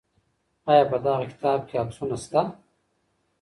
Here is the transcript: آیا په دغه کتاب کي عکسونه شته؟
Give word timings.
آیا 0.71 0.83
په 0.91 0.97
دغه 1.05 1.23
کتاب 1.31 1.59
کي 1.67 1.75
عکسونه 1.83 2.15
شته؟ 2.23 2.41